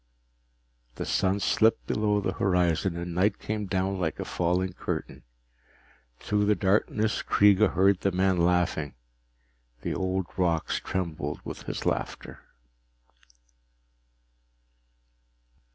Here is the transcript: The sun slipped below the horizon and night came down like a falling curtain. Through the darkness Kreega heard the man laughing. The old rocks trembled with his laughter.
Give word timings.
The 0.95 1.05
sun 1.05 1.39
slipped 1.39 1.85
below 1.85 2.21
the 2.21 2.31
horizon 2.33 2.97
and 2.97 3.13
night 3.13 3.37
came 3.37 3.67
down 3.67 3.99
like 3.99 4.19
a 4.19 4.25
falling 4.25 4.73
curtain. 4.73 5.21
Through 6.17 6.45
the 6.45 6.55
darkness 6.55 7.21
Kreega 7.21 7.73
heard 7.73 8.01
the 8.01 8.11
man 8.11 8.37
laughing. 8.37 8.95
The 9.81 9.93
old 9.93 10.25
rocks 10.37 10.79
trembled 10.79 11.41
with 11.43 11.67
his 11.67 11.85
laughter. 11.85 12.39